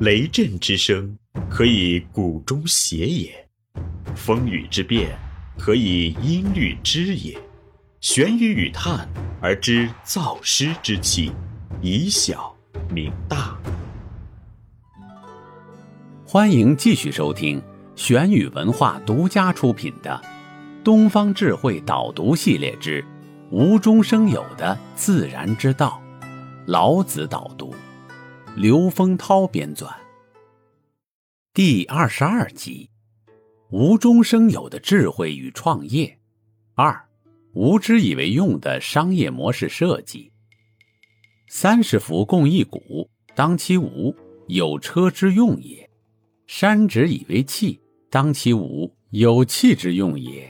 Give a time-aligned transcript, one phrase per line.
[0.00, 1.16] 雷震之声，
[1.48, 3.30] 可以鼓中谐也；
[4.16, 5.16] 风雨之变，
[5.56, 7.38] 可以音律之也。
[8.00, 9.08] 玄于语叹
[9.40, 11.30] 而知造湿之气，
[11.80, 12.52] 以小
[12.90, 13.56] 明大。
[16.26, 17.62] 欢迎继续收听
[17.94, 20.20] 玄宇文化独家出品的
[20.82, 23.02] 《东方智慧导读系列之
[23.52, 26.02] 无中生有的自然之道》，
[26.66, 27.72] 老子导读，
[28.56, 29.92] 刘丰涛编纂，
[31.52, 32.88] 第二十二集：
[33.70, 36.16] 无中生有的智慧与创业
[36.76, 37.04] 二。
[37.52, 40.30] 无知以为用的商业模式设计。
[41.48, 44.14] 三十辐共一毂，当其无，
[44.46, 45.88] 有车之用也；
[46.46, 50.48] 山直以为器，当其无，有器之用也；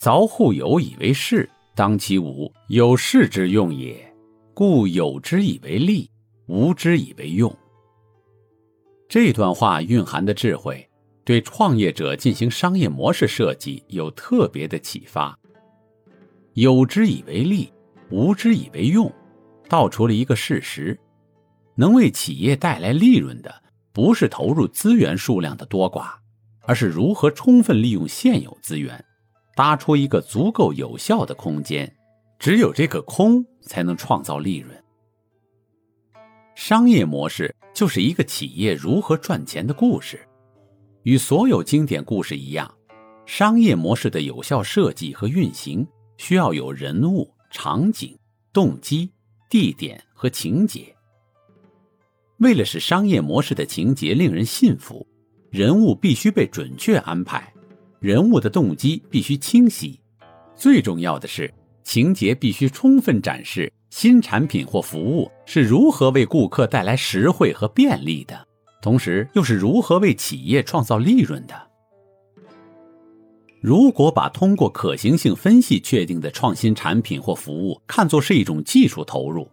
[0.00, 4.12] 凿户有以为室，当其无，有室之用也。
[4.52, 6.10] 故有之以为利，
[6.46, 7.54] 无之以为用。
[9.08, 10.88] 这段话蕴含的智慧，
[11.24, 15.38] 对创业者进行商业模式设计有特别的启发。
[16.54, 17.72] 有之以为利，
[18.10, 19.12] 无之以为用，
[19.68, 20.98] 道出了一个事实：
[21.74, 23.54] 能为企业带来利润的，
[23.92, 26.12] 不是投入资源数量的多寡，
[26.62, 29.04] 而是如何充分利用现有资源，
[29.56, 31.90] 搭出一个足够有效的空间。
[32.38, 34.83] 只有这个空，才能创造利润。
[36.54, 40.20] 商业模式就是一个企业如何赚钱的故事。
[41.02, 42.72] 与所有经典故事一样，
[43.26, 45.86] 商业模式的有效设计和运行。
[46.16, 48.16] 需要有人物、场景、
[48.52, 49.10] 动机、
[49.50, 50.94] 地点和情节。
[52.36, 55.04] 为了使商业模式的情节令人信服，
[55.50, 57.52] 人物必须被准确安排，
[57.98, 59.98] 人物的动机必须清晰。
[60.54, 68.44] 最重要的是，情节必须充分展示新产品或服务是如何为顾客带来实惠和便利的，
[68.82, 71.54] 同时又是如何为企业创造利润的。
[73.60, 79.48] 如果把通过可行性分析确定的创新产品或服务看作是一种技术投入，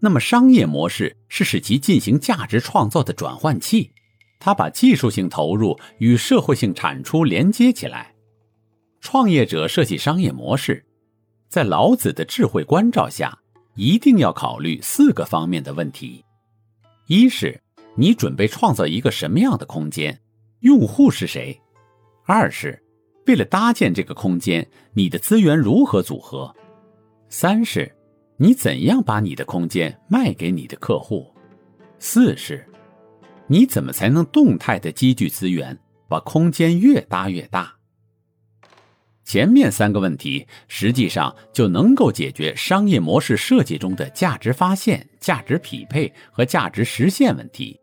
[0.00, 3.92] 那么商业模式是使其进行价值创造的转换器。
[4.40, 8.14] 它把技术性投入与社会性产出连接起来。
[9.02, 10.86] 创业者设计商业模式，
[11.50, 13.40] 在老子的智慧关照下，
[13.74, 16.24] 一定要考虑四个方面的问题：
[17.06, 17.60] 一是
[17.96, 20.20] 你准备创造一个什么样的空间，
[20.60, 21.58] 用户是谁；
[22.24, 22.80] 二是。
[23.26, 26.54] 为了搭建这个空间，你的资源如何组合？
[27.30, 27.90] 三是，
[28.36, 31.32] 你怎样把你的空间卖给你的客户？
[31.98, 32.62] 四是，
[33.46, 37.74] 你怎么才能动态的积聚资源，把空间越搭越大？
[39.24, 47.80] 前面三个问题实际上就能够解决商业模式设计中的价值发现、价值匹配和价值实现问题。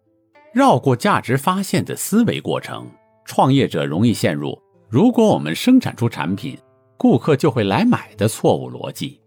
[0.54, 2.90] 绕过价值发现的思维过程，
[3.26, 4.58] 创业者容易陷入。
[4.88, 6.58] 如果我们生产出产品，
[6.98, 9.20] 顾客就会来买的错误逻辑，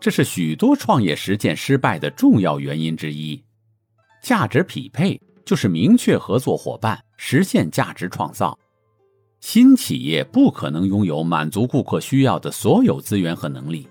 [0.00, 3.40] 这是许多创业实践失败的重要原因之一。
[4.22, 8.58] 价值匹配就是明确合作伙伴，实现价值创造。
[9.46, 13.86] 新企业不可能拥有满足顾客需要的所有资源和能力，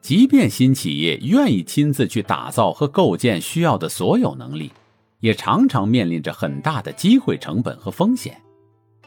[0.00, 4.72] 即便新企业愿意亲自去打造和构建需要的所有能力，
[5.20, 8.40] 也常常面临着很大的机会成本和风险。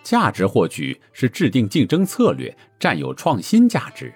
[0.04, 4.14] 价值获取是制定竞争策略、占有创新价值。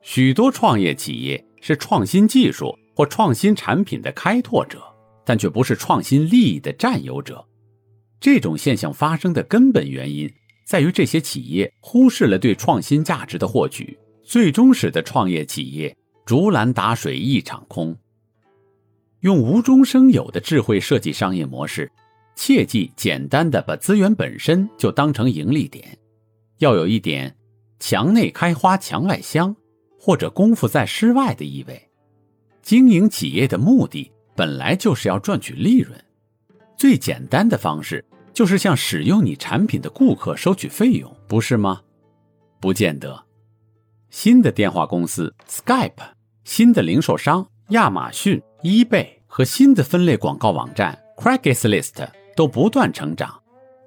[0.00, 4.80] 许多创业企业是创新技术或创新产品的开拓者，
[5.24, 7.44] 但却不是创新利益的占有者。
[8.20, 10.32] 这种现象发生的根本原因
[10.64, 15.94] 在于这些企业忽视了对创新价值的获取，最终使得创业企业
[16.24, 17.96] 竹篮打水一场空。
[19.20, 21.90] 用无中生有的智慧设计商业模式。
[22.36, 25.96] 切忌简单的把资源本身就当成盈利点，
[26.58, 27.32] 要有一点
[27.78, 29.54] “墙内开花墙外香”
[30.00, 31.80] 或者“功夫在诗外”的意味。
[32.60, 35.96] 经营企业的目的本来就是要赚取利润，
[36.76, 41.80] 最简单的方式就是向使用你产品的顾客收取费用，不是吗？
[42.60, 43.24] 不见得。
[44.10, 45.92] 新的电话公司 Skype，
[46.44, 52.06] 新的零售商亚马逊、eBay 和新的分类广告网站 Craigslist。
[52.36, 53.40] 都不断成长，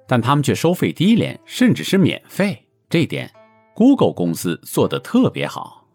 [0.06, 2.66] 但他们却收费低廉，甚至是免费。
[2.88, 3.30] 这点
[3.74, 5.86] ，Google 公司做得特别好。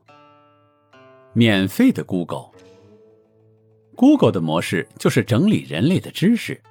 [1.34, 6.62] 免费的 Google，Google 的模式就是整理人类的知识，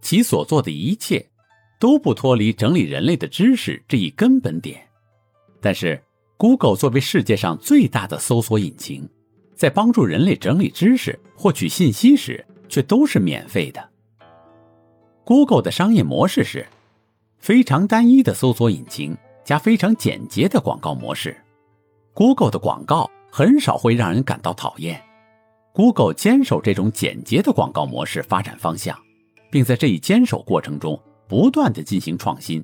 [0.00, 1.26] 其所做的一切
[1.78, 4.80] 都不脱离整理人类的知识这一根本点。
[5.60, 6.00] 但是
[6.36, 9.08] ，Google 作为世界上最大的搜索引擎，
[9.54, 13.88] 在帮助人类整理知识、获取信息时，却都是免费的。
[15.24, 16.66] Google 的商业模式是
[17.38, 21.36] 非常单一的搜索引擎加非常简洁的广告模式。
[22.14, 25.02] Google 的广告很少会让人感到讨厌。
[25.72, 28.98] Google 坚守这种简洁的广告模式发展方向，
[29.50, 32.62] 并在这一坚守过程中不断的进行创新。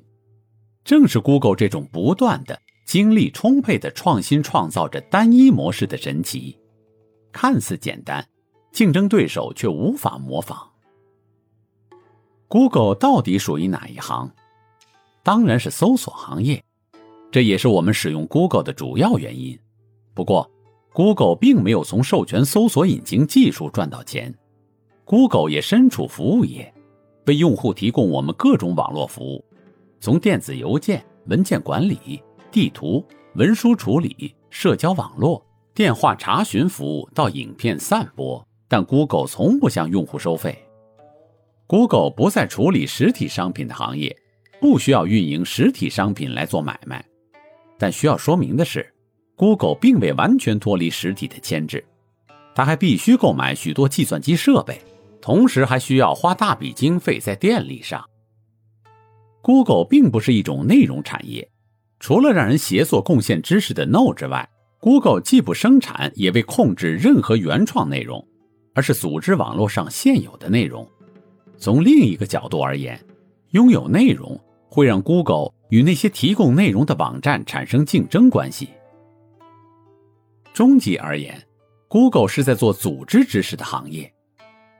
[0.83, 6.57] 正是 Google 这种不断的、精力充沛的创新，创造着单一模式的神奇。
[7.31, 8.25] 看似简单，
[8.71, 10.71] 竞争对手却无法模仿。
[12.47, 14.31] Google 到底属于哪一行？
[15.23, 16.63] 当然是搜索行业，
[17.31, 19.57] 这也是我们使用 Google 的主要原因。
[20.13, 20.49] 不过
[20.93, 24.33] ，Google 并没有从授权搜索引擎技术赚到钱
[25.03, 26.71] ，Google 也身处服务业，
[27.25, 29.43] 为用户提供我们各种网络服务。
[29.99, 33.05] 从电子邮件、文件管理、地图、
[33.35, 35.43] 文书处理、社交网络、
[35.73, 40.57] 电话查询服务到影片散播，但 Google 从不向用户收费。
[41.67, 44.15] Google 不再处理实体商品的行业，
[44.61, 47.03] 不需要运营实体商品来做买卖。
[47.77, 48.93] 但需要说明的是
[49.35, 51.83] ，Google 并未完全脱离实体的牵制，
[52.53, 54.79] 它还必须购买许多计算机设备，
[55.25, 58.07] 同时还需要花大笔经费在电力上。
[59.41, 61.49] Google 并不是一种内容产业，
[61.99, 64.47] 除了让人协作贡献知识的 No 之外
[64.79, 68.23] ，Google 既不生产也未控制任何原创内容，
[68.75, 70.87] 而是组织网络上现有的内容。
[71.57, 73.03] 从另一个角度而言，
[73.49, 74.39] 拥有内容
[74.69, 78.69] 会让 Google 与那些提供内容的网站产生竞争关系。
[80.53, 81.43] 终极而言
[81.87, 84.11] ，Google 是在做组织知识的行业。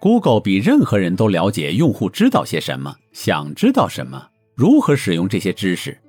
[0.06, 4.24] Google 比任何人都了解用户知道些什么，想知道什么。
[4.54, 6.00] 如何使用这些知识？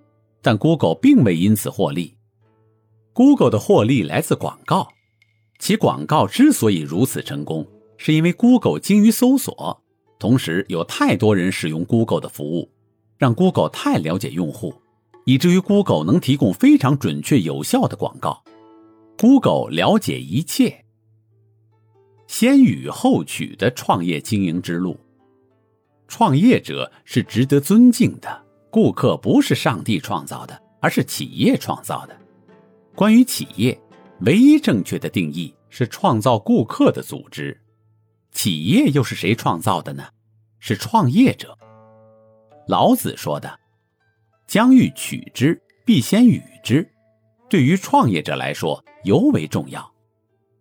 [0.43, 2.14] 但 Google 并未因此获利。
[3.14, 4.87] Google 的获利来自广告，
[5.58, 7.66] 其广告之所以如此成功，
[7.96, 9.81] 是因为 Google 精于搜索，
[10.19, 12.70] 同时有太多人使用 Google 的服务，
[13.16, 14.75] 让 Google 太了解用户，
[15.25, 18.44] 以至于 Google 能提供非常准确有效的广告。
[19.16, 20.84] Google 了解一切，
[22.38, 25.00] 先予后取的创业经营之路。
[26.06, 28.44] 创业者是值得尊敬的。
[28.69, 32.15] 顾客不是上帝创造的，而是企业创造的。
[32.94, 33.81] 关于企业，
[34.21, 37.59] 唯一正确的定义是创造顾客的组织。
[38.33, 40.05] 企业又是谁创造的呢？
[40.59, 41.56] 是创业者。
[42.69, 43.59] 老子说的
[44.47, 46.87] ：“将欲取之，必先予之。”
[47.49, 49.91] 对于创业者来说尤为重要。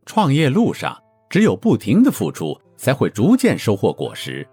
[0.05, 4.47] 创业路上，只有不停的付出，才会逐渐收获果实。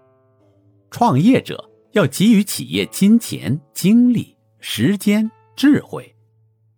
[0.91, 6.15] 创业者要给予企业金钱、精力、时间、智慧，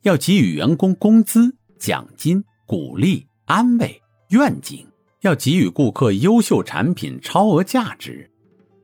[0.03, 4.85] 要给予员工工资、奖金、鼓励、安慰、愿景，
[5.21, 8.29] 要给予顾客优秀产品、超额价值，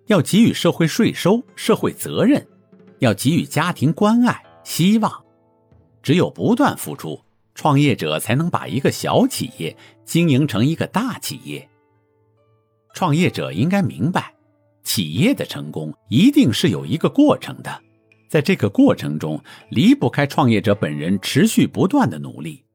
[0.08, 2.46] 要给予社会税收、社会责任，
[3.00, 5.12] 要给予家庭关爱、希望。
[6.04, 7.20] 只有不断付出，
[7.62, 11.70] 创业者才能把一个小企业经营成一个大企业。
[12.96, 14.34] 创业者应该明白。
[14.82, 17.80] 企业的成功一定是有一个过程的，
[18.28, 22.66] 在这个过程中离不开创业者本人持续不断的努力。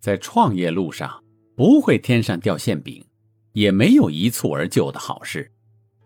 [0.00, 1.22] 在创业路上，
[1.54, 3.00] 不会天上掉馅饼，
[3.52, 5.48] 也没有一蹴而就的好事。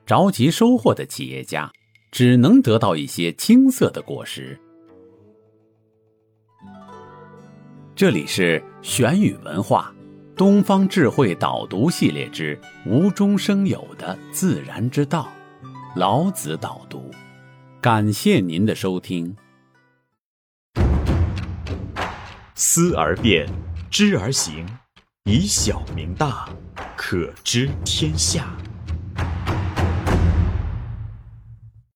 [0.04, 1.72] 着急收获的企业家，
[2.10, 4.60] 只能得到一些青涩的果实。
[7.94, 9.92] 这里是玄宇文化。
[10.34, 15.30] 东方智慧导读系列之无中生有的自然之道，
[15.94, 17.10] 老子导读。
[17.82, 19.36] 感谢您的收听。
[22.54, 23.46] 思而变，
[23.90, 24.66] 知而行，
[25.24, 26.48] 以小明大，
[26.96, 28.56] 可知天下。